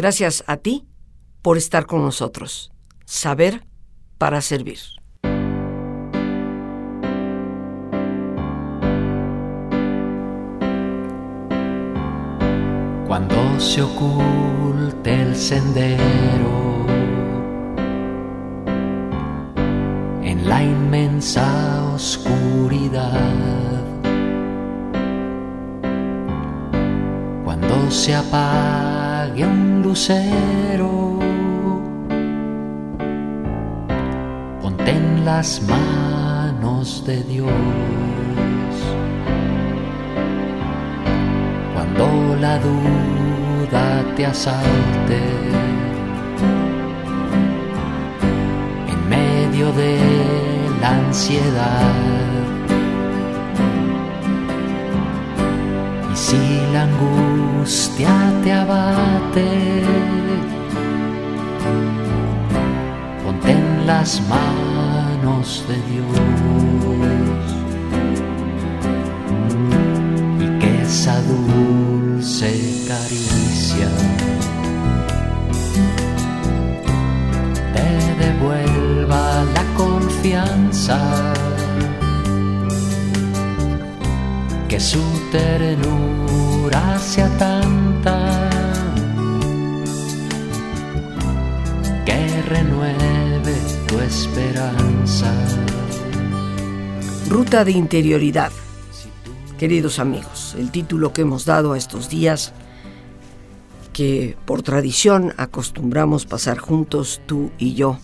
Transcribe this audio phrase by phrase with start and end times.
[0.00, 0.86] Gracias a ti
[1.42, 2.72] por estar con nosotros.
[3.04, 3.66] Saber
[4.16, 4.78] para servir.
[13.06, 16.86] Cuando se oculte el sendero
[20.22, 23.20] en la inmensa oscuridad,
[27.44, 28.14] cuando se
[29.30, 31.18] apague un lucero,
[34.60, 37.48] ponte en las manos de Dios.
[41.74, 45.20] Cuando la duda te asalte,
[48.88, 49.98] en medio de
[50.80, 52.19] la ansiedad,
[56.20, 56.36] si
[56.72, 59.48] la angustia te abate,
[63.24, 66.10] ponte en las manos de Dios.
[70.44, 72.50] y que esa dulce
[72.86, 73.39] caricia
[84.80, 88.48] que su ternura sea tanta
[92.06, 95.30] que renueve tu esperanza.
[97.28, 98.52] Ruta de interioridad.
[99.58, 102.54] Queridos amigos, el título que hemos dado a estos días
[103.92, 107.98] que por tradición acostumbramos pasar juntos tú y yo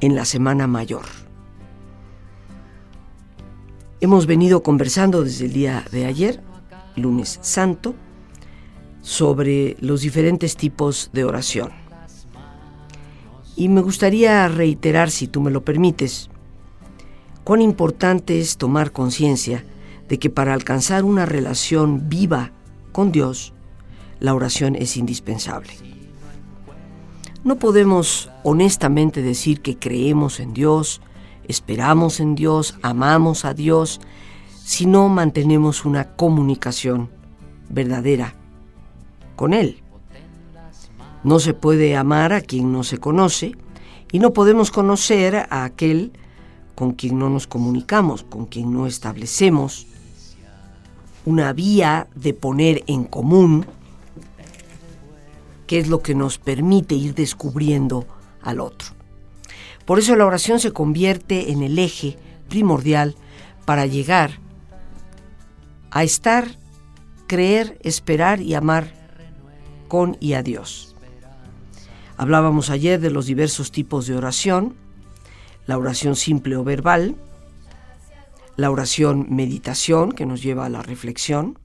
[0.00, 1.19] en la Semana Mayor.
[4.02, 6.40] Hemos venido conversando desde el día de ayer,
[6.96, 7.94] lunes santo,
[9.02, 11.70] sobre los diferentes tipos de oración.
[13.56, 16.30] Y me gustaría reiterar, si tú me lo permites,
[17.44, 19.66] cuán importante es tomar conciencia
[20.08, 22.52] de que para alcanzar una relación viva
[22.92, 23.52] con Dios,
[24.18, 25.74] la oración es indispensable.
[27.44, 31.02] No podemos honestamente decir que creemos en Dios,
[31.48, 34.00] esperamos en Dios, amamos a Dios,
[34.64, 37.10] si no mantenemos una comunicación
[37.68, 38.34] verdadera
[39.36, 39.82] con Él.
[41.24, 43.56] No se puede amar a quien no se conoce
[44.12, 46.12] y no podemos conocer a aquel
[46.74, 49.86] con quien no nos comunicamos, con quien no establecemos
[51.26, 53.66] una vía de poner en común
[55.66, 58.06] qué es lo que nos permite ir descubriendo
[58.42, 58.99] al otro.
[59.90, 62.16] Por eso la oración se convierte en el eje
[62.48, 63.16] primordial
[63.64, 64.38] para llegar
[65.90, 66.46] a estar,
[67.26, 68.94] creer, esperar y amar
[69.88, 70.94] con y a Dios.
[72.16, 74.76] Hablábamos ayer de los diversos tipos de oración,
[75.66, 77.16] la oración simple o verbal,
[78.54, 81.58] la oración meditación, que nos lleva a la reflexión,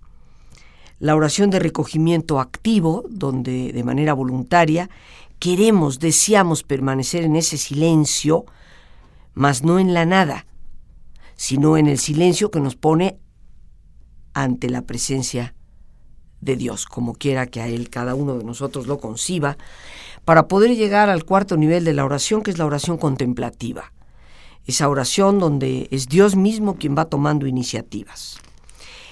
[0.98, 4.90] la oración de recogimiento activo, donde de manera voluntaria
[5.40, 8.46] queremos, deseamos permanecer en ese silencio,
[9.34, 10.46] mas no en la nada,
[11.36, 13.20] sino en el silencio que nos pone
[14.34, 15.56] ante la presencia
[16.42, 19.58] de Dios, como quiera que a Él cada uno de nosotros lo conciba,
[20.26, 23.92] para poder llegar al cuarto nivel de la oración, que es la oración contemplativa.
[24.66, 28.38] Esa oración donde es Dios mismo quien va tomando iniciativas.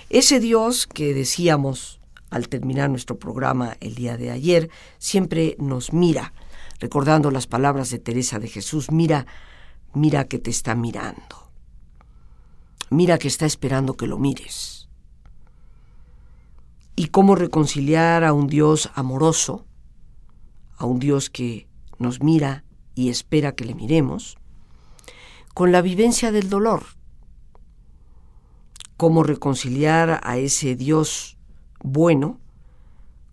[0.09, 1.99] Ese Dios que decíamos
[2.33, 6.33] al terminar nuestro programa el día de ayer, siempre nos mira,
[6.79, 9.27] recordando las palabras de Teresa de Jesús, mira,
[9.93, 11.51] mira que te está mirando.
[12.89, 14.89] Mira que está esperando que lo mires.
[16.95, 19.67] Y cómo reconciliar a un Dios amoroso,
[20.77, 21.67] a un Dios que
[21.99, 22.63] nos mira
[22.95, 24.37] y espera que le miremos,
[25.53, 26.83] con la vivencia del dolor.
[28.97, 31.37] Cómo reconciliar a ese Dios
[31.83, 32.39] bueno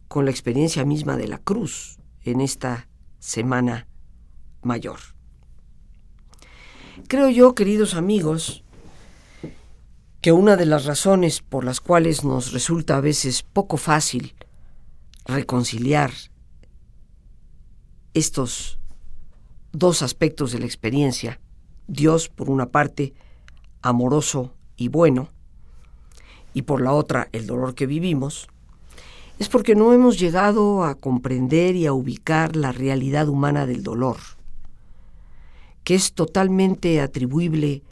[0.08, 2.88] con la experiencia misma de la cruz en esta
[3.19, 3.87] semana
[4.62, 4.99] mayor.
[7.08, 8.62] Creo yo, queridos amigos,
[10.20, 14.35] que una de las razones por las cuales nos resulta a veces poco fácil
[15.25, 16.11] reconciliar
[18.12, 18.79] estos
[19.73, 21.41] dos aspectos de la experiencia,
[21.87, 23.14] Dios por una parte
[23.82, 25.31] amoroso y bueno,
[26.55, 28.49] y por la otra el dolor que vivimos,
[29.38, 34.19] es porque no hemos llegado a comprender y a ubicar la realidad humana del dolor,
[35.85, 37.82] que es totalmente atribuible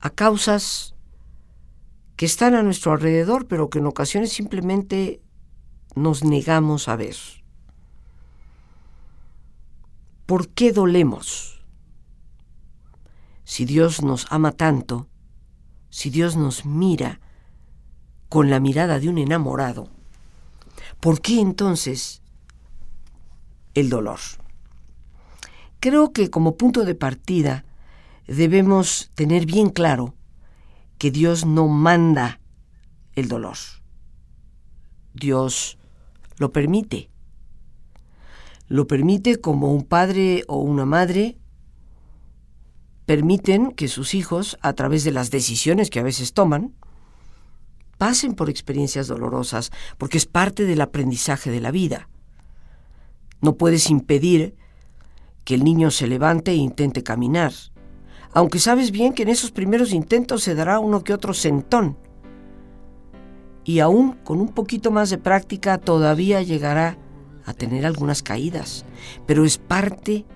[0.00, 0.94] a causas
[2.16, 5.20] que están a nuestro alrededor, pero que en ocasiones simplemente
[5.94, 7.16] nos negamos a ver?
[10.26, 11.62] ¿Por qué dolemos?
[13.44, 15.08] Si Dios nos ama tanto,
[15.90, 17.20] si Dios nos mira
[18.28, 19.88] con la mirada de un enamorado,
[21.00, 22.22] ¿por qué entonces
[23.74, 24.18] el dolor?
[25.80, 27.64] Creo que como punto de partida
[28.26, 30.14] debemos tener bien claro
[30.98, 32.40] que Dios no manda
[33.14, 33.56] el dolor.
[35.14, 35.78] Dios
[36.38, 37.10] lo permite.
[38.68, 41.38] Lo permite como un padre o una madre
[43.06, 46.74] permiten que sus hijos, a través de las decisiones que a veces toman,
[47.98, 52.08] pasen por experiencias dolorosas, porque es parte del aprendizaje de la vida.
[53.40, 54.54] No puedes impedir
[55.44, 57.52] que el niño se levante e intente caminar,
[58.32, 61.96] aunque sabes bien que en esos primeros intentos se dará uno que otro sentón.
[63.64, 66.98] Y aún con un poquito más de práctica todavía llegará
[67.44, 68.84] a tener algunas caídas,
[69.26, 70.26] pero es parte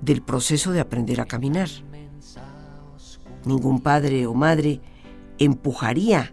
[0.00, 1.68] del proceso de aprender a caminar.
[3.44, 4.80] Ningún padre o madre
[5.38, 6.32] empujaría,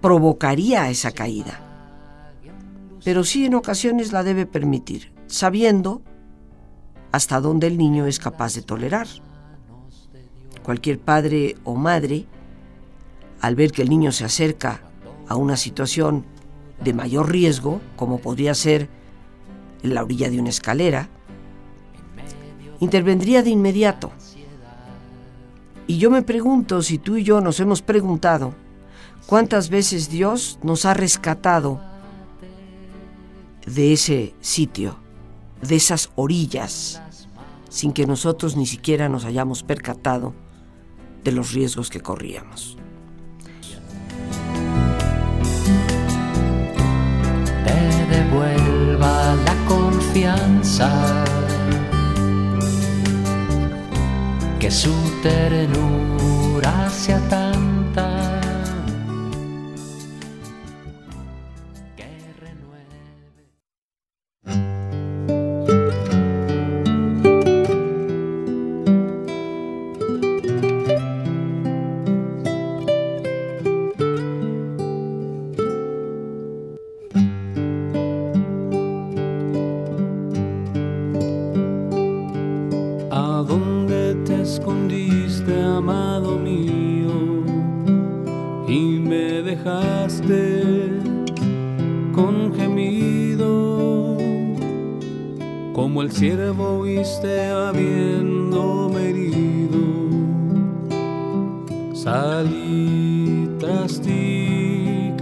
[0.00, 1.60] provocaría esa caída,
[3.04, 6.02] pero sí en ocasiones la debe permitir, sabiendo
[7.12, 9.06] hasta dónde el niño es capaz de tolerar.
[10.62, 12.26] Cualquier padre o madre,
[13.40, 14.82] al ver que el niño se acerca
[15.26, 16.24] a una situación
[16.82, 18.88] de mayor riesgo, como podría ser
[19.82, 21.08] en la orilla de una escalera,
[22.80, 24.12] intervendría de inmediato.
[25.90, 28.54] Y yo me pregunto si tú y yo nos hemos preguntado
[29.26, 31.80] cuántas veces Dios nos ha rescatado
[33.66, 34.94] de ese sitio,
[35.60, 37.02] de esas orillas,
[37.68, 40.32] sin que nosotros ni siquiera nos hayamos percatado
[41.24, 42.78] de los riesgos que corríamos.
[47.64, 51.24] Te devuelva la confianza
[54.60, 54.92] que su
[55.22, 57.49] ternura sea tanta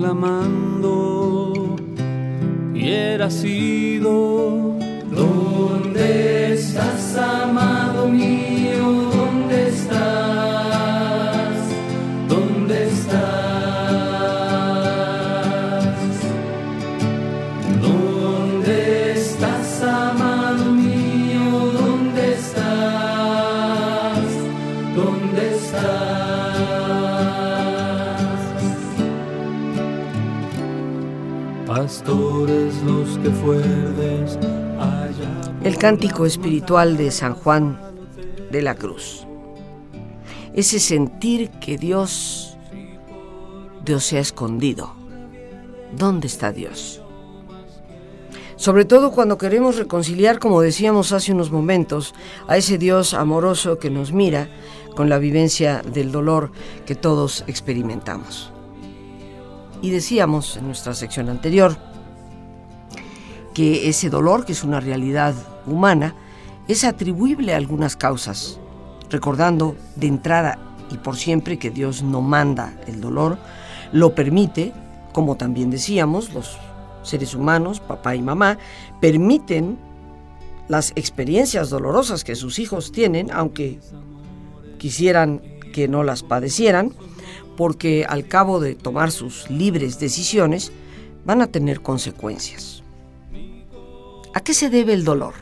[0.09, 1.77] clamando
[2.75, 4.79] y era sido.
[5.11, 8.09] ¿Dónde estás, amado?
[35.65, 37.81] El cántico espiritual de San Juan
[38.51, 39.27] de la Cruz.
[40.55, 42.57] Ese sentir que Dios,
[43.85, 44.95] Dios se ha escondido.
[45.97, 47.03] ¿Dónde está Dios?
[48.57, 52.15] Sobre todo cuando queremos reconciliar, como decíamos hace unos momentos,
[52.47, 54.49] a ese Dios amoroso que nos mira
[54.95, 56.51] con la vivencia del dolor
[56.87, 58.53] que todos experimentamos.
[59.81, 61.88] Y decíamos en nuestra sección anterior
[63.59, 65.35] que ese dolor, que es una realidad
[65.67, 66.15] humana,
[66.69, 68.61] es atribuible a algunas causas,
[69.11, 73.37] recordando de entrada y por siempre que Dios no manda el dolor,
[73.91, 74.73] lo permite,
[75.13, 76.57] como también decíamos, los
[77.03, 78.59] seres humanos, papá y mamá,
[79.01, 79.77] permiten
[80.69, 83.81] las experiencias dolorosas que sus hijos tienen, aunque
[84.79, 86.93] quisieran que no las padecieran,
[87.57, 90.71] porque al cabo de tomar sus libres decisiones
[91.25, 92.78] van a tener consecuencias.
[94.39, 95.35] ¿A qué se debe el dolor?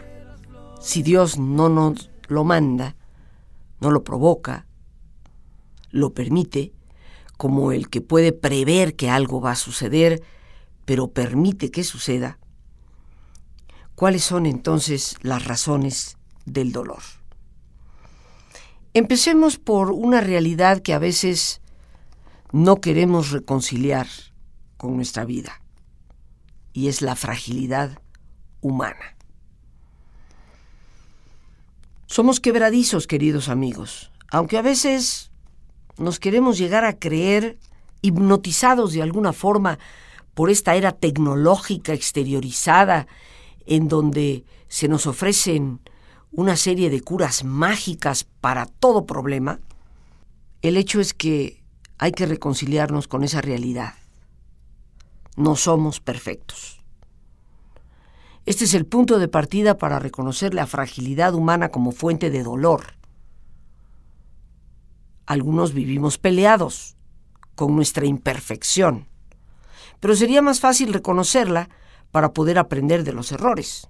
[0.80, 2.96] Si Dios no nos lo manda,
[3.78, 4.66] no lo provoca,
[5.90, 6.72] lo permite,
[7.36, 10.22] como el que puede prever que algo va a suceder,
[10.86, 12.38] pero permite que suceda,
[13.96, 17.02] ¿cuáles son entonces las razones del dolor?
[18.94, 21.60] Empecemos por una realidad que a veces
[22.50, 24.06] no queremos reconciliar
[24.78, 25.60] con nuestra vida.
[26.72, 27.98] y es la fragilidad
[28.66, 29.16] humana.
[32.06, 35.30] Somos quebradizos, queridos amigos, aunque a veces
[35.98, 37.58] nos queremos llegar a creer
[38.02, 39.78] hipnotizados de alguna forma
[40.34, 43.06] por esta era tecnológica exteriorizada
[43.66, 45.80] en donde se nos ofrecen
[46.30, 49.60] una serie de curas mágicas para todo problema,
[50.62, 51.62] el hecho es que
[51.98, 53.94] hay que reconciliarnos con esa realidad.
[55.36, 56.75] No somos perfectos.
[58.46, 62.94] Este es el punto de partida para reconocer la fragilidad humana como fuente de dolor.
[65.26, 66.96] Algunos vivimos peleados
[67.56, 69.08] con nuestra imperfección,
[69.98, 71.68] pero sería más fácil reconocerla
[72.12, 73.88] para poder aprender de los errores.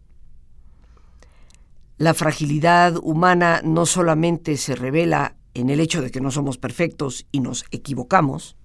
[1.99, 7.27] La fragilidad humana no solamente se revela en el hecho de que no somos perfectos
[7.31, 8.57] y nos equivocamos,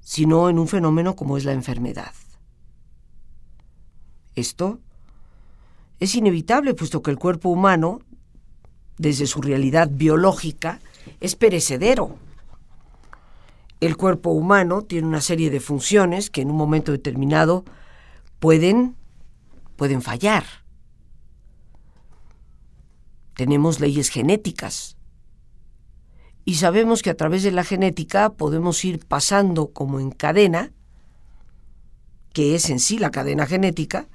[0.00, 2.12] sino en un fenómeno como es la enfermedad.
[4.34, 4.80] Esto
[6.00, 8.00] es inevitable puesto que el cuerpo humano,
[8.98, 10.80] desde su realidad biológica,
[11.20, 12.16] es perecedero.
[13.80, 17.64] El cuerpo humano tiene una serie de funciones que en un momento determinado
[18.38, 18.96] pueden,
[19.76, 20.44] pueden fallar.
[23.34, 24.96] Tenemos leyes genéticas
[26.44, 30.72] y sabemos que a través de la genética podemos ir pasando como en cadena,
[32.32, 34.08] que es en sí la cadena genética,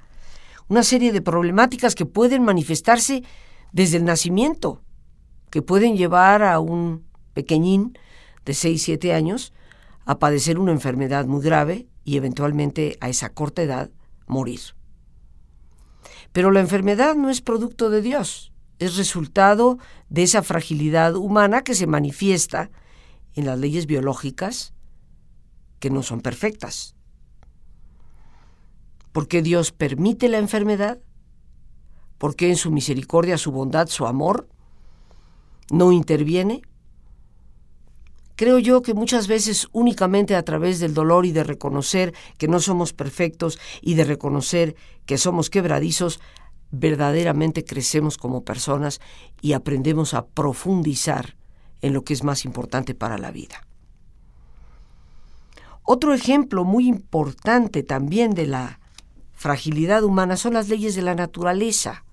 [0.68, 3.22] una serie de problemáticas que pueden manifestarse
[3.72, 4.82] desde el nacimiento,
[5.50, 7.98] que pueden llevar a un pequeñín
[8.44, 9.52] de 6, 7 años
[10.04, 13.90] a padecer una enfermedad muy grave y eventualmente a esa corta edad
[14.26, 14.60] morir.
[16.32, 21.74] Pero la enfermedad no es producto de Dios, es resultado de esa fragilidad humana que
[21.74, 22.70] se manifiesta
[23.34, 24.72] en las leyes biológicas
[25.78, 26.94] que no son perfectas.
[29.12, 30.98] ¿Por qué Dios permite la enfermedad?
[32.18, 34.48] ¿Por qué en su misericordia, su bondad, su amor
[35.70, 36.62] no interviene?
[38.38, 42.60] Creo yo que muchas veces únicamente a través del dolor y de reconocer que no
[42.60, 46.20] somos perfectos y de reconocer que somos quebradizos,
[46.70, 49.00] verdaderamente crecemos como personas
[49.40, 51.36] y aprendemos a profundizar
[51.80, 53.66] en lo que es más importante para la vida.
[55.82, 58.78] Otro ejemplo muy importante también de la
[59.38, 62.04] fragilidad humana son las leyes de la naturaleza.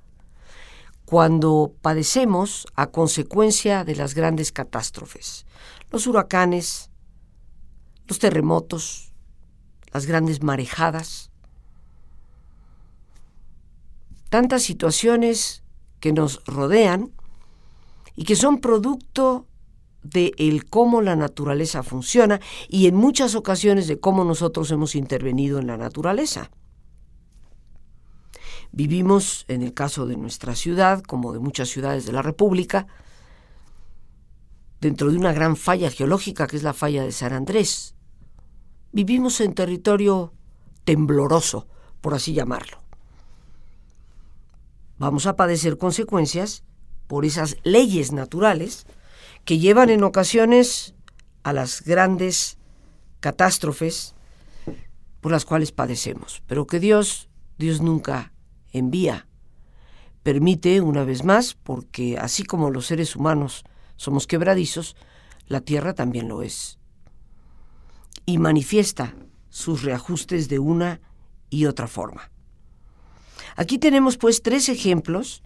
[1.05, 5.48] Cuando padecemos a consecuencia de las grandes catástrofes,
[5.89, 6.91] los huracanes,
[8.08, 9.12] los terremotos,
[9.91, 11.32] las grandes marejadas,
[14.29, 15.63] tantas situaciones
[16.00, 17.12] que nos rodean
[18.15, 19.48] y que son producto
[20.03, 22.39] de el cómo la naturaleza funciona
[22.70, 26.51] y en muchas ocasiones de cómo nosotros hemos intervenido en la naturaleza.
[28.75, 32.88] Vivimos, en el caso de nuestra ciudad, como de muchas ciudades de la República,
[34.82, 37.96] dentro de una gran falla geológica que es la falla de San Andrés.
[38.91, 40.34] Vivimos en territorio
[40.84, 41.70] tembloroso,
[42.01, 42.82] por así llamarlo.
[44.98, 46.65] Vamos a padecer consecuencias
[47.08, 48.88] por esas leyes naturales
[49.46, 50.96] que llevan en ocasiones
[51.44, 52.58] a las grandes
[53.22, 54.15] catástrofes
[55.22, 58.34] por las cuales padecemos, pero que Dios, Dios nunca
[58.77, 59.27] envía.
[60.24, 63.63] Permite, una vez más, porque así como los seres humanos
[63.96, 64.96] somos quebradizos,
[65.48, 66.79] la Tierra también lo es.
[68.25, 69.15] Y manifiesta
[69.50, 71.00] sus reajustes de una
[71.50, 72.32] y otra forma.
[73.55, 75.44] Aquí tenemos pues tres ejemplos,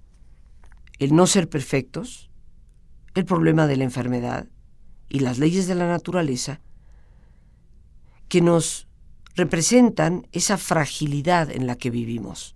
[0.98, 2.30] el no ser perfectos,
[3.14, 4.48] el problema de la enfermedad
[5.10, 6.62] y las leyes de la naturaleza,
[8.28, 8.88] que nos
[9.36, 12.56] representan esa fragilidad en la que vivimos.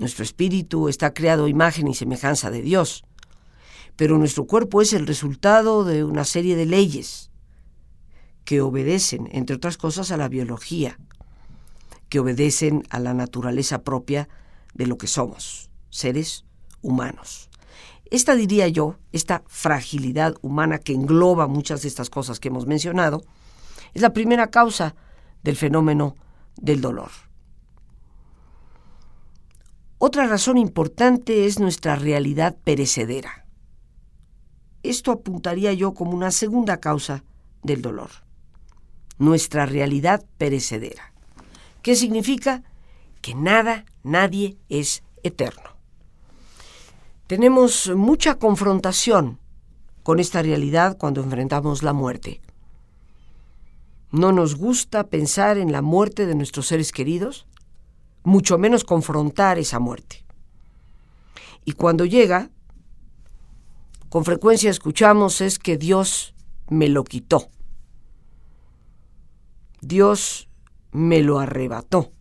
[0.00, 3.04] Nuestro espíritu está creado imagen y semejanza de Dios,
[3.96, 7.30] pero nuestro cuerpo es el resultado de una serie de leyes
[8.46, 10.98] que obedecen, entre otras cosas, a la biología,
[12.08, 14.30] que obedecen a la naturaleza propia
[14.72, 16.46] de lo que somos, seres
[16.80, 17.50] humanos.
[18.10, 23.22] Esta diría yo, esta fragilidad humana que engloba muchas de estas cosas que hemos mencionado,
[23.92, 24.94] es la primera causa
[25.42, 26.16] del fenómeno
[26.56, 27.10] del dolor.
[30.02, 33.44] Otra razón importante es nuestra realidad perecedera.
[34.82, 37.22] Esto apuntaría yo como una segunda causa
[37.62, 38.08] del dolor.
[39.18, 41.12] Nuestra realidad perecedera.
[41.82, 42.62] ¿Qué significa?
[43.20, 45.76] Que nada, nadie es eterno.
[47.26, 49.38] Tenemos mucha confrontación
[50.02, 52.40] con esta realidad cuando enfrentamos la muerte.
[54.12, 57.46] No nos gusta pensar en la muerte de nuestros seres queridos,
[58.22, 60.24] mucho menos confrontar esa muerte.
[61.64, 62.50] Y cuando llega,
[64.08, 66.34] con frecuencia escuchamos es que Dios
[66.68, 67.48] me lo quitó.
[69.80, 70.48] Dios
[70.92, 72.12] me lo arrebató.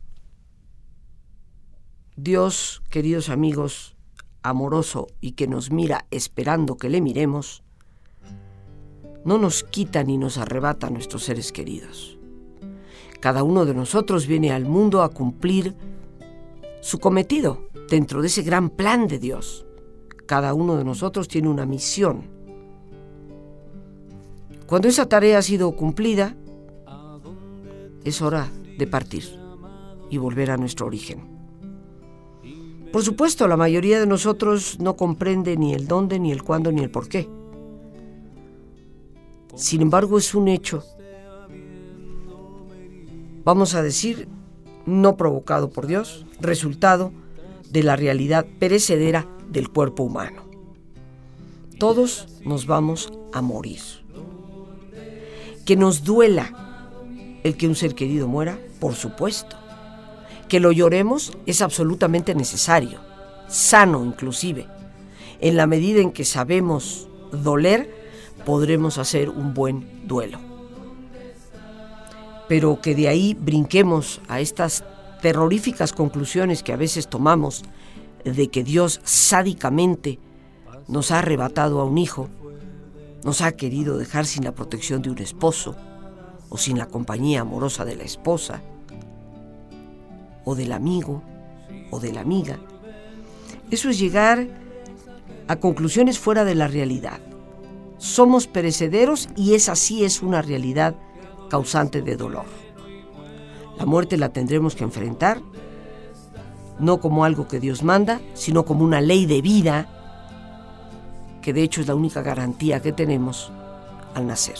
[2.16, 3.96] Dios, queridos amigos,
[4.44, 7.64] amoroso y que nos mira esperando que le miremos,
[9.26, 12.19] no nos quita ni nos arrebata a nuestros seres queridos.
[13.20, 15.76] Cada uno de nosotros viene al mundo a cumplir
[16.82, 19.66] su cometido dentro de ese gran plan de Dios.
[20.26, 22.24] Cada uno de nosotros tiene una misión.
[24.68, 26.36] Cuando esa tarea ha sido cumplida,
[28.04, 29.24] es hora de partir
[30.10, 31.40] y volver a nuestro origen.
[32.92, 36.82] Por supuesto, la mayoría de nosotros no comprende ni el dónde, ni el cuándo, ni
[36.82, 37.30] el por qué.
[39.56, 40.84] Sin embargo, es un hecho,
[43.50, 44.28] vamos a decir,
[44.86, 47.12] no provocado por Dios, resultado
[47.72, 50.44] de la realidad perecedera del cuerpo humano.
[51.80, 53.82] Todos nos vamos a morir.
[55.66, 56.92] Que nos duela
[57.44, 59.58] el que un ser querido muera, por supuesto.
[60.48, 63.00] Que lo lloremos es absolutamente necesario,
[63.48, 64.68] sano inclusive.
[65.42, 67.92] En la medida en que sabemos doler,
[68.46, 70.49] podremos hacer un buen duelo.
[72.50, 74.84] Pero que de ahí brinquemos a estas
[75.22, 77.64] terroríficas conclusiones que a veces tomamos
[78.26, 80.20] de que Dios sádicamente
[80.90, 82.28] nos ha arrebatado a un hijo,
[83.24, 85.76] nos ha querido dejar sin la protección de un esposo
[86.50, 88.62] o sin la compañía amorosa de la esposa
[90.44, 91.22] o del amigo
[91.92, 92.60] o de la amiga.
[93.72, 94.48] Eso es llegar
[95.48, 97.20] a conclusiones fuera de la realidad.
[97.98, 100.96] Somos perecederos y esa sí es una realidad
[101.50, 102.46] causante de dolor.
[103.78, 105.42] La muerte la tendremos que enfrentar
[106.80, 109.88] no como algo que Dios manda, sino como una ley de vida,
[111.42, 113.52] que de hecho es la única garantía que tenemos
[114.16, 114.58] al nacer.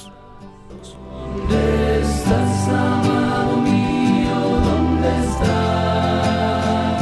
[1.50, 4.36] ¿Dónde estás, amado mío?
[4.64, 7.02] ¿Dónde estás?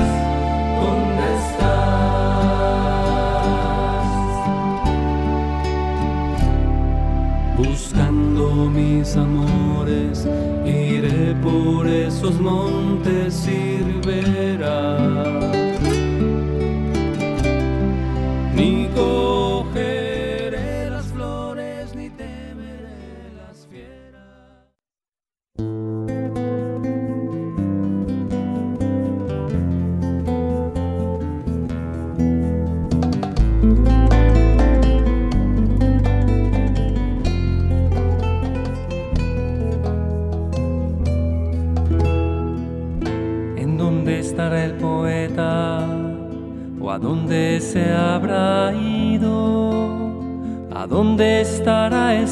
[0.82, 1.98] ¿Dónde estás?
[7.58, 9.47] Buscando mis amores,
[11.64, 15.38] por esos montes y riberas.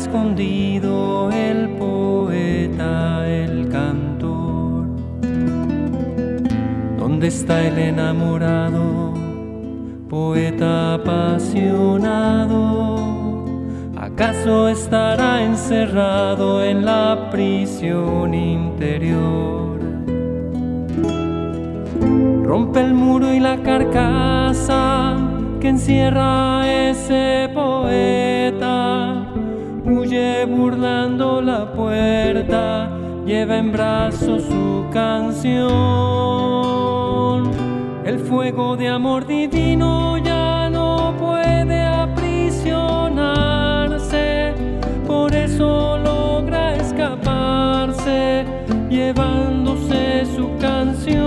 [0.05, 4.85] Escondido el poeta, el cantor?
[6.99, 9.13] ¿Dónde está el enamorado,
[10.07, 12.53] poeta apasionado?
[13.97, 19.79] ¿Acaso estará encerrado en la prisión interior?
[22.43, 25.17] Rompe el muro y la carcasa
[25.59, 27.44] que encierra ese
[30.45, 32.91] burlando la puerta,
[33.25, 35.65] lleva en brazos su canción.
[38.05, 44.53] El fuego de amor divino ya no puede aprisionarse,
[45.07, 48.45] por eso logra escaparse,
[48.89, 51.25] llevándose su canción.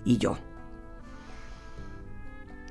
[0.05, 0.39] y yo.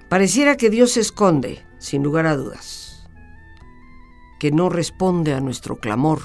[0.09, 3.07] Pareciera que Dios se esconde, sin lugar a dudas,
[4.39, 6.21] que no responde a nuestro clamor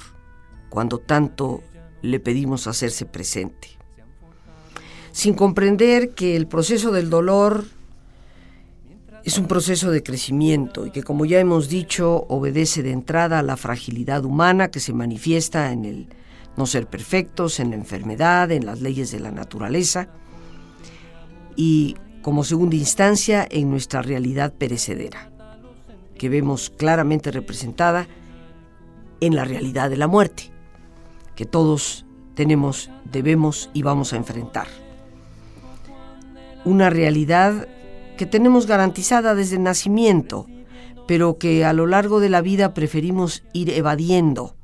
[0.68, 1.62] cuando tanto
[2.00, 3.68] le pedimos hacerse presente,
[5.10, 7.64] sin comprender que el proceso del dolor
[9.24, 13.42] es un proceso de crecimiento y que, como ya hemos dicho, obedece de entrada a
[13.42, 16.08] la fragilidad humana que se manifiesta en el
[16.56, 20.08] no ser perfectos, en la enfermedad, en las leyes de la naturaleza.
[21.56, 25.30] Y, como segunda instancia, en nuestra realidad perecedera,
[26.16, 28.06] que vemos claramente representada
[29.20, 30.50] en la realidad de la muerte,
[31.34, 34.68] que todos tenemos, debemos y vamos a enfrentar.
[36.64, 37.68] Una realidad
[38.16, 40.46] que tenemos garantizada desde el nacimiento,
[41.08, 44.54] pero que a lo largo de la vida preferimos ir evadiendo,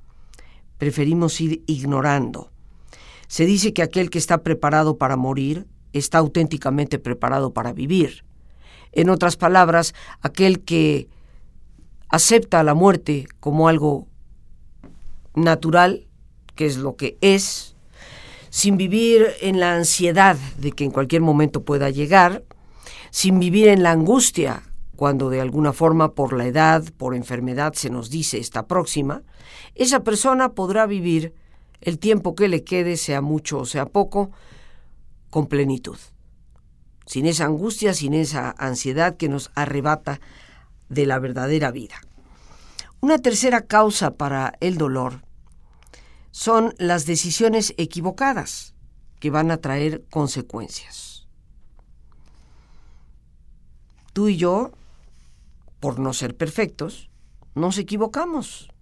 [0.79, 2.51] preferimos ir ignorando.
[3.27, 8.25] Se dice que aquel que está preparado para morir está auténticamente preparado para vivir.
[8.93, 11.09] En otras palabras, aquel que
[12.09, 14.07] acepta la muerte como algo
[15.35, 16.07] natural,
[16.55, 17.77] que es lo que es,
[18.51, 22.45] sin vivir en la ansiedad de que en cualquier momento pueda llegar,
[23.11, 24.63] sin vivir en la angustia
[24.97, 29.23] cuando de alguna forma por la edad, por enfermedad se nos dice está próxima,
[29.75, 31.35] esa persona podrá vivir
[31.81, 34.33] el tiempo que le quede, sea mucho o sea poco,
[35.39, 35.99] con plenitud,
[37.07, 40.21] sin esa angustia, sin esa ansiedad que nos arrebata
[40.89, 41.95] de la verdadera vida.
[42.99, 45.23] Una tercera causa para el dolor
[46.33, 48.75] son las decisiones equivocadas
[49.21, 51.29] que van a traer consecuencias.
[54.13, 54.73] Tú y yo,
[55.79, 57.11] por no ser perfectos,
[57.55, 58.73] nos equivocamos.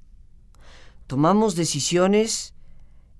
[1.06, 2.54] Tomamos decisiones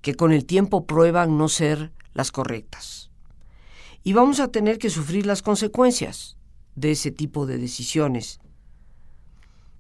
[0.01, 2.96] que con el tiempo prueban no ser las correctas.
[4.07, 6.37] Y vamos a tener que sufrir las consecuencias
[6.77, 8.39] de ese tipo de decisiones.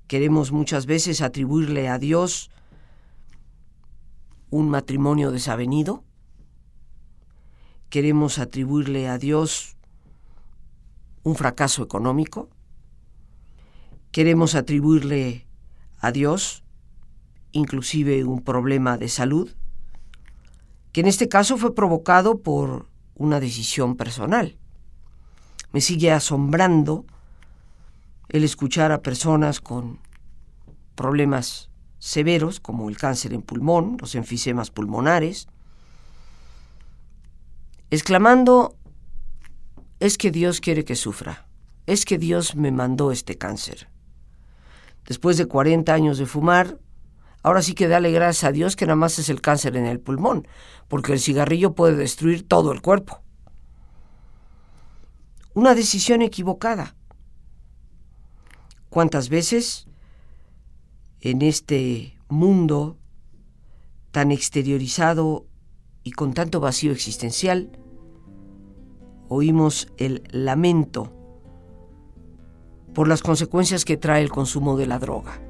[0.08, 2.50] Queremos muchas veces atribuirle a Dios
[4.50, 6.02] un matrimonio desavenido.
[7.88, 9.76] Queremos atribuirle a Dios
[11.22, 12.50] un fracaso económico.
[14.10, 15.46] Queremos atribuirle
[16.00, 16.64] a Dios
[17.52, 19.54] inclusive un problema de salud,
[20.90, 24.56] que en este caso fue provocado por una decisión personal.
[25.72, 27.04] Me sigue asombrando
[28.28, 29.98] el escuchar a personas con
[30.94, 35.48] problemas severos como el cáncer en pulmón, los enfisemas pulmonares,
[37.90, 38.76] exclamando,
[40.00, 41.46] es que Dios quiere que sufra,
[41.86, 43.88] es que Dios me mandó este cáncer.
[45.06, 46.78] Después de 40 años de fumar,
[47.46, 50.00] ahora sí que dale gracias a Dios que nada más es el cáncer en el
[50.00, 50.48] pulmón,
[50.88, 53.22] porque el cigarrillo puede destruir todo el cuerpo.
[55.54, 56.96] Una decisión equivocada.
[58.90, 59.86] ¿Cuántas veces
[61.20, 62.98] en este mundo
[64.10, 65.46] tan exteriorizado
[66.02, 67.78] y con tanto vacío existencial,
[69.28, 71.12] oímos el lamento
[72.92, 75.45] por las consecuencias que trae el consumo de la droga,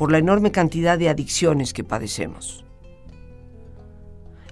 [0.00, 2.64] por la enorme cantidad de adicciones que padecemos.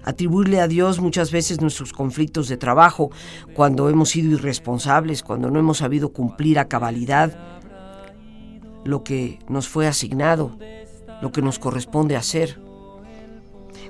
[0.04, 3.10] Atribuirle a Dios muchas veces nuestros conflictos de trabajo,
[3.54, 7.34] cuando hemos sido irresponsables, cuando no hemos sabido cumplir a cabalidad
[8.84, 10.54] lo que nos fue asignado,
[11.22, 12.60] lo que nos corresponde hacer.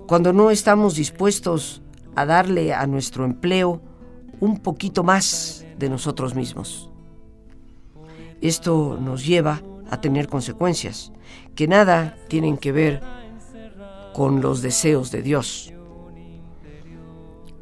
[0.07, 1.83] Cuando no estamos dispuestos
[2.15, 3.83] a darle a nuestro empleo
[4.39, 6.89] un poquito más de nosotros mismos.
[8.41, 11.13] Esto nos lleva a tener consecuencias
[11.55, 13.03] que nada tienen que ver
[14.15, 15.73] con los deseos de Dios.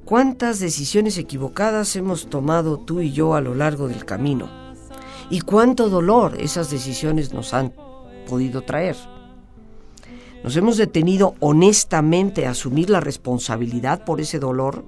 [0.04, 4.48] ¿Cuántas decisiones equivocadas hemos tomado tú y yo a lo largo del camino?
[5.30, 7.72] ¿Y cuánto dolor esas decisiones nos han
[8.28, 8.96] podido traer?
[10.44, 14.84] ¿Nos hemos detenido honestamente a asumir la responsabilidad por ese dolor?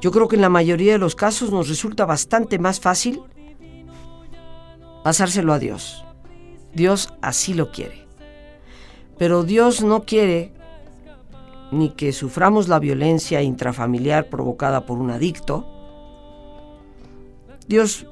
[0.00, 3.20] Yo creo que en la mayoría de los casos nos resulta bastante más fácil
[5.02, 6.04] pasárselo a Dios.
[6.74, 8.06] Dios así lo quiere.
[9.18, 10.52] Pero Dios no quiere
[11.70, 15.66] ni que suframos la violencia intrafamiliar provocada por un adicto.
[17.66, 18.06] Dios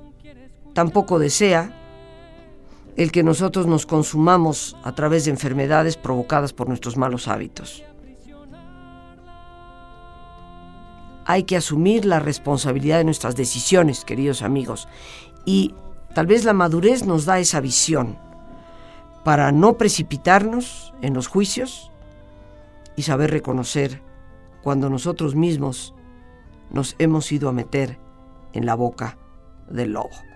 [0.73, 1.77] tampoco desea
[2.97, 7.85] el que nosotros nos consumamos a través de enfermedades provocadas por nuestros malos hábitos.
[11.27, 14.89] Hay que asumir la responsabilidad de nuestras decisiones, queridos amigos,
[15.45, 15.75] y
[16.15, 18.19] tal vez la madurez nos da esa visión
[19.25, 21.91] para no precipitarnos en los juicios
[22.97, 24.03] y saber reconocer
[24.63, 25.95] cuando nosotros mismos
[26.71, 27.99] nos hemos ido a meter
[28.53, 29.19] en la boca
[29.69, 30.30] del lobo.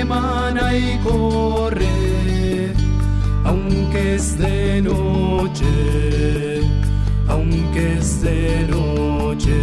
[0.00, 2.72] Fonte que emana y corre,
[3.44, 6.62] aunque es de noche,
[7.28, 9.56] aunque es de noche.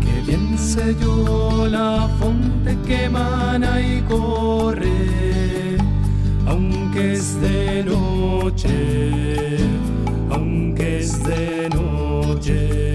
[0.00, 0.56] Que bien
[1.00, 5.76] yo la fonte que emana y corre,
[6.46, 9.58] aunque es de noche,
[10.30, 12.86] aunque es de noche.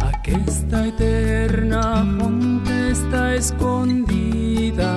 [0.00, 2.02] Aquesta eterna
[2.96, 4.92] está escondida,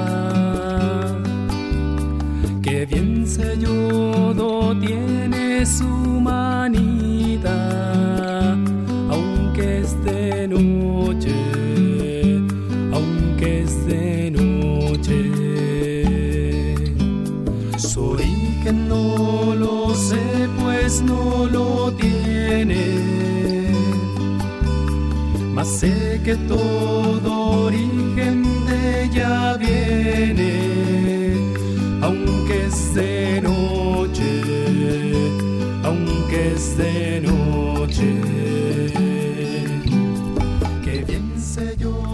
[2.62, 5.88] que bien sellado tiene su
[6.32, 7.58] manida,
[9.10, 11.36] aunque es de noche,
[12.94, 15.18] aunque es de noche.
[17.78, 18.30] Soy
[18.64, 20.24] que no lo sé,
[20.60, 23.10] pues no lo tiene
[25.60, 27.19] mas sé que todo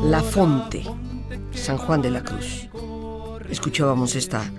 [0.09, 0.83] La Fonte,
[1.51, 2.69] San Juan de la Cruz.
[3.49, 4.51] Escuchábamos esta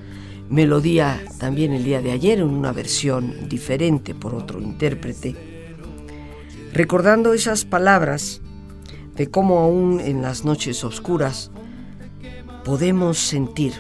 [0.51, 5.37] melodía también el día de ayer en una versión diferente por otro intérprete,
[6.73, 8.43] recordando esas palabras
[9.15, 11.53] de cómo aún en las noches oscuras
[12.65, 13.73] podemos sentir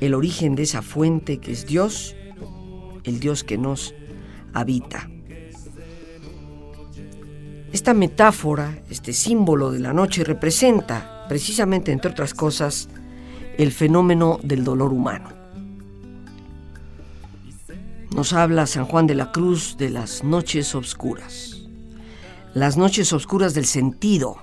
[0.00, 2.14] el origen de esa fuente que es Dios,
[3.02, 3.94] el Dios que nos
[4.52, 5.11] habita.
[7.72, 12.90] Esta metáfora, este símbolo de la noche representa precisamente, entre otras cosas,
[13.56, 15.30] el fenómeno del dolor humano.
[18.14, 21.62] Nos habla San Juan de la Cruz de las noches oscuras,
[22.52, 24.36] las noches oscuras del sentido,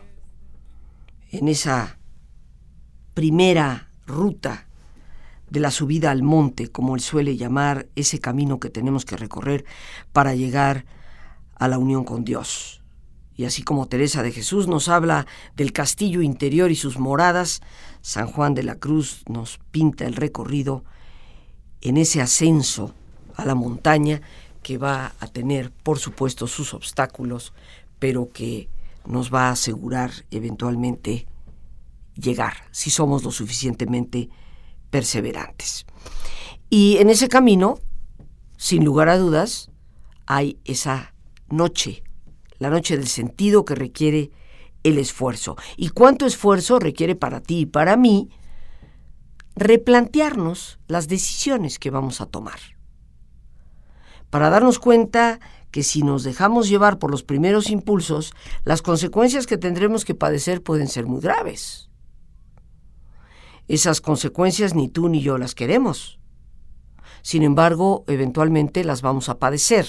[1.32, 2.00] en esa
[3.14, 4.66] primera ruta
[5.52, 9.66] de la subida al monte, como él suele llamar ese camino que tenemos que recorrer
[10.14, 10.86] para llegar
[11.54, 12.79] a la unión con Dios.
[13.40, 15.26] Y así como Teresa de Jesús nos habla
[15.56, 17.62] del castillo interior y sus moradas,
[18.02, 20.84] San Juan de la Cruz nos pinta el recorrido
[21.80, 22.94] en ese ascenso
[23.38, 24.22] a la montaña
[24.62, 27.54] que va a tener, por supuesto, sus obstáculos,
[27.98, 28.68] pero que
[29.06, 31.26] nos va a asegurar eventualmente
[32.16, 34.28] llegar, si somos lo suficientemente
[34.90, 35.86] perseverantes.
[36.70, 37.80] Y en ese camino,
[38.58, 39.72] sin lugar a dudas,
[40.26, 41.14] hay esa
[41.48, 42.04] noche,
[42.60, 44.32] la noche del sentido que requiere
[44.84, 45.58] el esfuerzo.
[45.78, 48.30] ¿Y cuánto esfuerzo requiere para ti y para mí
[49.56, 52.60] replantearnos las decisiones que vamos a tomar?
[54.30, 55.40] Para darnos cuenta
[55.72, 60.64] que si nos dejamos llevar por los primeros impulsos, las consecuencias que tendremos que padecer
[60.64, 61.90] pueden ser muy graves.
[63.68, 66.20] Esas consecuencias ni tú ni yo las queremos.
[67.22, 69.88] Sin embargo, eventualmente las vamos a padecer.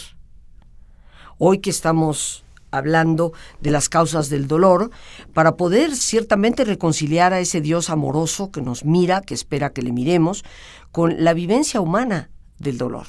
[1.39, 4.91] Hoy que estamos hablando de las causas del dolor,
[5.33, 9.93] para poder ciertamente reconciliar a ese Dios amoroso que nos mira, que espera que le
[9.93, 10.45] miremos,
[10.93, 13.07] con la vivencia humana del dolor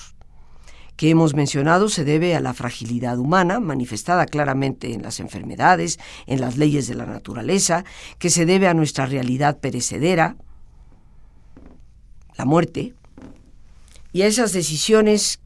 [1.02, 5.98] que hemos mencionado se debe a la fragilidad humana, manifestada claramente en las enfermedades,
[6.28, 7.86] en las leyes de la naturaleza,
[8.20, 10.36] que se debe a nuestra realidad perecedera,
[12.38, 12.94] la muerte,
[14.14, 15.40] y a esas decisiones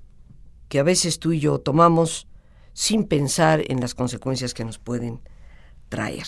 [0.67, 2.28] que a veces tú y yo tomamos
[2.75, 5.21] sin pensar en las consecuencias que nos pueden
[5.88, 6.27] traer.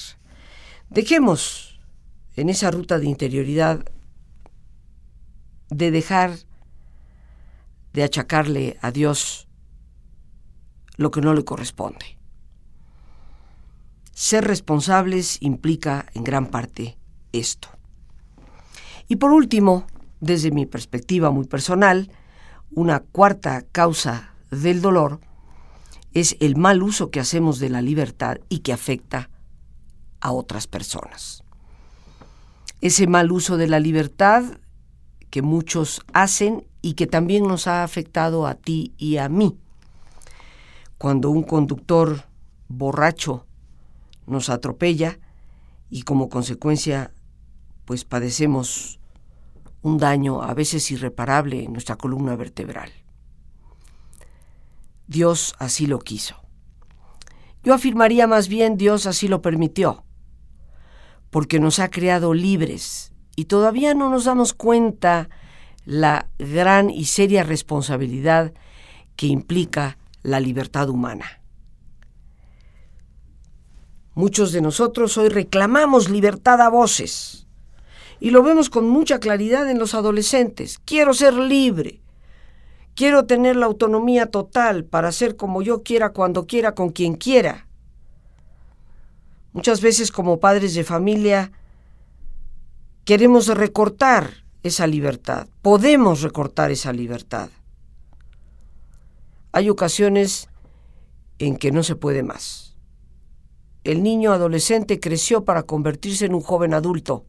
[0.90, 1.78] Dejemos
[2.38, 3.84] en esa ruta de interioridad
[5.70, 6.38] de dejar
[7.92, 9.50] de achacarle a Dios
[10.96, 12.18] lo que no le corresponde.
[14.14, 16.98] Ser responsables implica en gran parte
[17.34, 17.68] esto.
[19.10, 19.86] Y por último,
[20.22, 22.10] desde mi perspectiva muy personal,
[22.72, 25.20] una cuarta causa del dolor
[26.14, 29.30] es el mal uso que hacemos de la libertad y que afecta
[30.20, 31.44] a otras personas.
[32.82, 34.44] Ese mal uso de la libertad
[35.30, 39.58] que muchos hacen y que también nos ha afectado a ti y a mí.
[40.98, 42.24] Cuando un conductor
[42.68, 43.46] borracho
[44.26, 45.20] nos atropella
[45.90, 47.12] y como consecuencia
[47.86, 49.00] pues padecemos
[49.82, 52.92] un daño a veces irreparable en nuestra columna vertebral.
[55.08, 56.36] Dios así lo quiso.
[57.64, 60.04] Yo afirmaría más bien Dios así lo permitió,
[61.30, 65.30] porque nos ha creado libres y todavía no nos damos cuenta
[65.86, 68.54] la gran y seria responsabilidad
[69.16, 71.42] que implica la libertad humana.
[74.14, 77.48] Muchos de nosotros hoy reclamamos libertad a voces
[78.20, 80.80] y lo vemos con mucha claridad en los adolescentes.
[80.86, 82.02] Quiero ser libre.
[82.98, 87.68] Quiero tener la autonomía total para hacer como yo quiera, cuando quiera, con quien quiera.
[89.54, 91.52] Muchas veces como padres de familia
[93.06, 95.48] queremos recortar esa libertad.
[95.62, 97.52] Podemos recortar esa libertad.
[99.52, 100.50] Hay ocasiones
[101.38, 102.76] en que no se puede más.
[103.84, 107.28] El niño adolescente creció para convertirse en un joven adulto.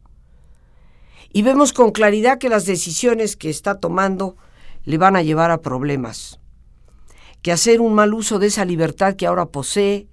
[1.31, 4.35] Y vemos con claridad que las decisiones que está tomando
[4.89, 6.39] le van a llevar a problemas.
[7.43, 10.07] Que hacer un mal uso de esa libertad que ahora posee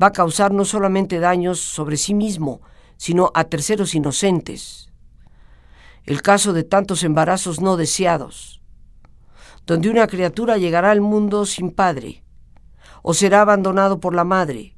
[0.00, 2.60] va a causar no solamente daños sobre sí mismo,
[2.98, 4.92] sino a terceros inocentes.
[6.04, 8.60] El caso de tantos embarazos no deseados,
[9.64, 12.22] donde una criatura llegará al mundo sin padre
[13.00, 14.76] o será abandonado por la madre.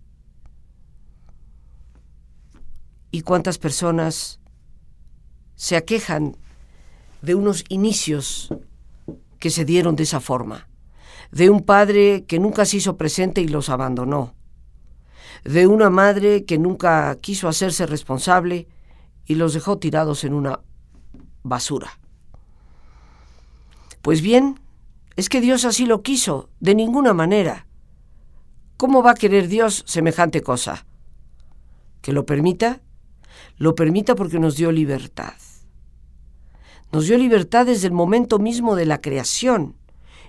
[3.11, 4.39] ¿Y cuántas personas
[5.57, 6.37] se aquejan
[7.21, 8.55] de unos inicios
[9.39, 10.69] que se dieron de esa forma?
[11.31, 14.35] De un padre que nunca se hizo presente y los abandonó.
[15.45, 18.67] De una madre que nunca quiso hacerse responsable
[19.25, 20.61] y los dejó tirados en una
[21.43, 21.99] basura.
[24.03, 24.59] Pues bien,
[25.17, 27.67] es que Dios así lo quiso, de ninguna manera.
[28.77, 30.87] ¿Cómo va a querer Dios semejante cosa?
[32.01, 32.81] ¿Que lo permita?
[33.57, 35.35] Lo permita porque nos dio libertad.
[36.93, 39.77] Nos dio libertad desde el momento mismo de la creación.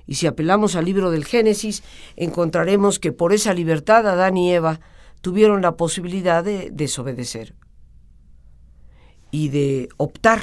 [0.05, 1.83] Y si apelamos al libro del Génesis,
[2.15, 4.79] encontraremos que por esa libertad Adán y Eva
[5.21, 7.55] tuvieron la posibilidad de desobedecer
[9.31, 10.41] y de optar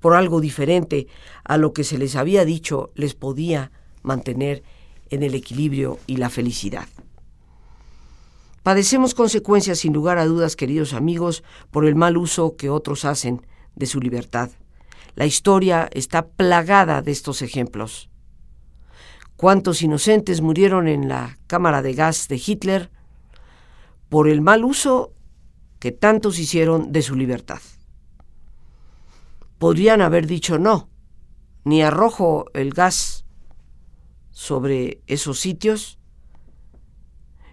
[0.00, 1.06] por algo diferente
[1.44, 4.62] a lo que se les había dicho les podía mantener
[5.08, 6.86] en el equilibrio y la felicidad.
[8.62, 13.46] Padecemos consecuencias sin lugar a dudas, queridos amigos, por el mal uso que otros hacen
[13.74, 14.50] de su libertad.
[15.14, 18.10] La historia está plagada de estos ejemplos.
[19.36, 22.90] ¿Cuántos inocentes murieron en la cámara de gas de Hitler
[24.08, 25.12] por el mal uso
[25.78, 27.60] que tantos hicieron de su libertad?
[29.64, 30.90] podrían haber dicho no,
[31.64, 33.24] ni arrojo el gas
[34.30, 35.98] sobre esos sitios,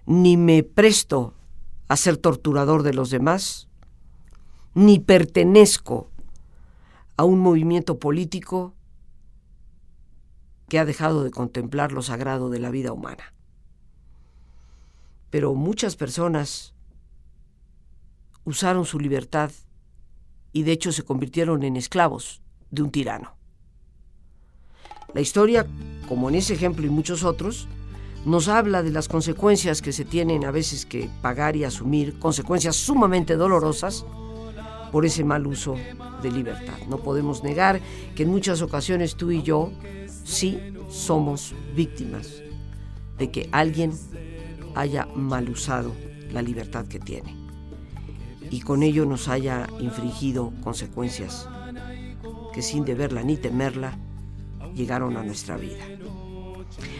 [0.06, 1.36] ni me presto
[1.88, 3.70] a ser torturador de los demás,
[4.74, 6.11] ni pertenezco
[7.18, 8.74] a un movimiento político
[10.68, 13.34] que ha dejado de contemplar lo sagrado de la vida humana.
[15.30, 16.74] Pero muchas personas
[18.46, 19.52] usaron su libertad
[20.54, 23.36] y de hecho se convirtieron en esclavos de un tirano.
[25.14, 25.68] La historia,
[26.08, 27.68] como en ese ejemplo y muchos otros,
[28.26, 32.76] nos habla de las consecuencias que se tienen a veces que pagar y asumir, consecuencias
[32.76, 34.06] sumamente dolorosas
[34.92, 35.76] por ese mal uso
[36.22, 36.78] de libertad.
[36.90, 37.80] No podemos negar
[38.16, 39.72] que en muchas ocasiones tú y yo
[40.24, 42.44] sí somos víctimas
[43.18, 43.94] de que alguien
[44.76, 45.94] haya mal usado
[46.32, 47.36] la libertad que tiene
[48.52, 51.48] y con ello nos haya infringido consecuencias
[52.54, 53.98] que sin deberla ni temerla
[54.76, 55.84] llegaron a nuestra vida.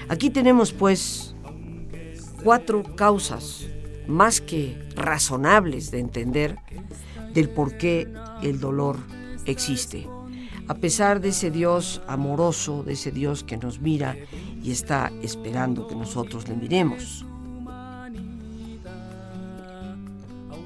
[0.08, 1.36] Aquí tenemos pues
[2.44, 3.68] cuatro causas
[4.08, 6.58] más que razonables de entender
[7.34, 8.98] del por qué el dolor
[9.46, 10.08] existe.
[10.68, 14.16] A pesar de ese Dios amoroso, de ese Dios que nos mira
[14.64, 17.26] y está esperando que nosotros le miremos.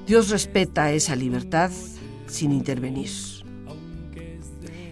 [0.05, 1.71] Dios respeta esa libertad
[2.27, 3.09] sin intervenir.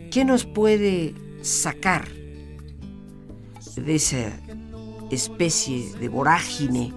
[0.10, 2.08] ¿Qué nos puede sacar
[3.76, 4.32] de esa
[5.12, 6.94] especie de vorágine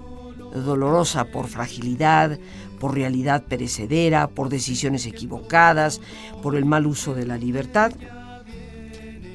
[0.64, 2.38] dolorosa por fragilidad,
[2.78, 6.00] por realidad perecedera, por decisiones equivocadas,
[6.42, 7.92] por el mal uso de la libertad?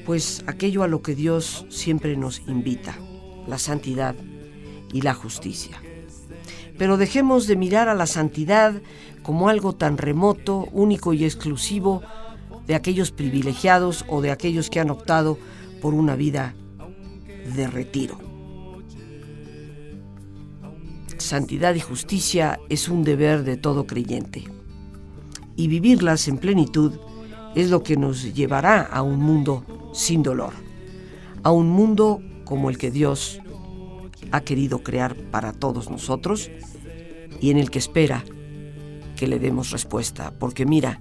[0.06, 2.96] Pues aquello a lo que Dios siempre nos invita,
[3.46, 4.14] la santidad
[4.92, 5.80] y la justicia
[6.82, 8.74] pero dejemos de mirar a la santidad
[9.22, 12.02] como algo tan remoto, único y exclusivo
[12.66, 15.38] de aquellos privilegiados o de aquellos que han optado
[15.80, 16.54] por una vida
[17.54, 18.31] de retiro.
[21.22, 24.44] Santidad y justicia es un deber de todo creyente.
[25.56, 26.92] Y vivirlas en plenitud
[27.54, 30.52] es lo que nos llevará a un mundo sin dolor,
[31.42, 33.40] a un mundo como el que Dios
[34.30, 36.50] ha querido crear para todos nosotros
[37.40, 38.24] y en el que espera
[39.16, 41.00] que le demos respuesta, porque mira,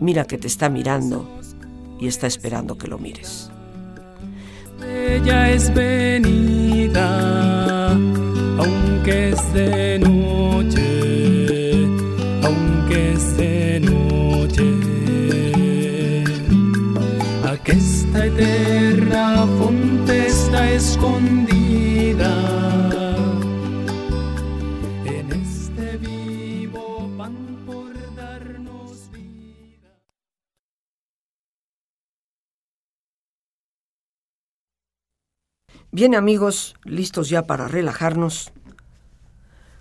[0.00, 1.40] mira que te está mirando
[1.98, 3.50] y está esperando que lo mires.
[4.82, 7.39] Ella es venida,
[9.40, 9.52] es
[9.98, 11.84] noche,
[12.42, 14.64] aunque es de noche,
[17.44, 22.32] aquesta eterna fonte está escondida.
[25.04, 25.98] Este
[35.92, 38.52] Bien amigos, listos ya para relajarnos,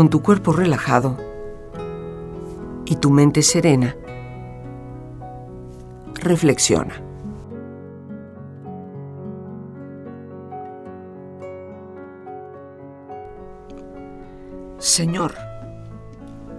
[0.00, 1.18] con tu cuerpo relajado
[2.86, 3.94] y tu mente serena,
[6.14, 6.94] reflexiona.
[14.78, 15.34] Señor,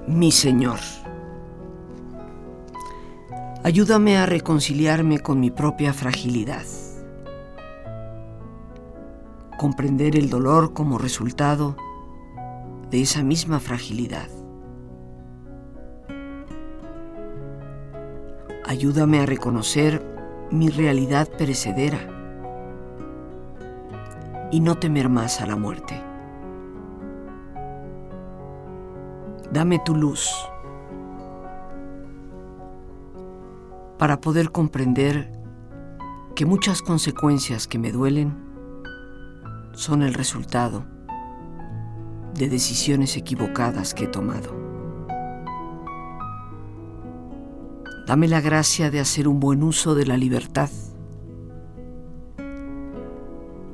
[0.05, 0.77] mi Señor,
[3.63, 6.65] ayúdame a reconciliarme con mi propia fragilidad,
[9.57, 11.75] comprender el dolor como resultado
[12.91, 14.27] de esa misma fragilidad.
[18.67, 20.05] Ayúdame a reconocer
[20.51, 21.99] mi realidad perecedera
[24.51, 26.03] y no temer más a la muerte.
[29.53, 30.29] Dame tu luz
[33.97, 35.31] para poder comprender
[36.35, 38.35] que muchas consecuencias que me duelen
[39.73, 40.90] son el resultado
[42.41, 44.51] de decisiones equivocadas que he tomado.
[48.07, 50.71] Dame la gracia de hacer un buen uso de la libertad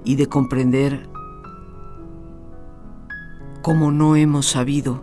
[0.03, 1.07] y de comprender
[3.61, 5.01] cómo no hemos sabido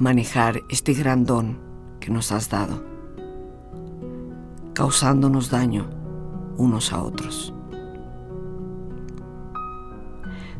[0.00, 1.60] manejar este gran don
[2.00, 2.84] que nos has dado,
[4.74, 5.88] causándonos daño
[6.56, 7.54] unos a otros.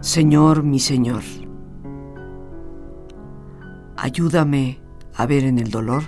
[0.00, 1.22] Señor, mi Señor,
[3.96, 4.80] ayúdame
[5.16, 6.04] a ver en el dolor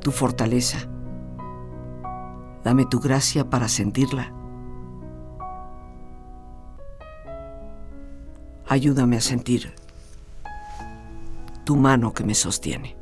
[0.00, 0.78] tu fortaleza.
[2.62, 4.32] Dame tu gracia para sentirla.
[8.68, 9.74] Ayúdame a sentir
[11.64, 12.96] tu mano que me sostiene.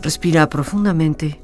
[0.00, 1.43] Respira profundamente,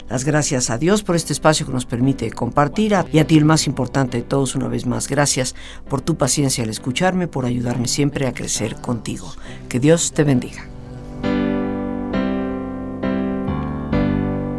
[0.11, 3.45] Las gracias a Dios por este espacio que nos permite compartir y a ti el
[3.45, 5.07] más importante de todos una vez más.
[5.07, 5.55] Gracias
[5.87, 9.33] por tu paciencia al escucharme, por ayudarme siempre a crecer contigo.
[9.69, 10.67] Que Dios te bendiga.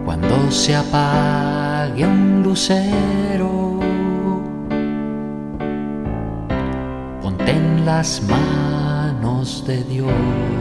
[0.07, 3.79] Cuando se apague un lucero,
[7.21, 10.52] ponte en las manos de Dios.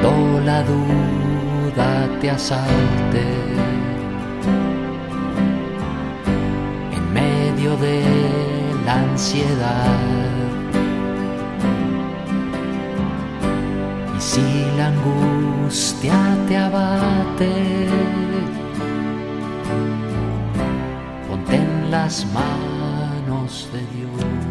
[0.00, 3.24] Cuando la duda te asalte,
[6.92, 8.02] en medio de
[8.84, 9.86] la ansiedad,
[14.16, 17.88] y si la angustia te abate,
[21.28, 24.45] ponte en las manos de Dios.